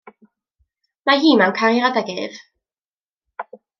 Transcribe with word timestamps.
Mae 1.09 1.21
hi 1.25 1.33
mewn 1.41 1.53
cariad 1.59 1.99
ag 2.03 2.09
ef. 2.15 2.41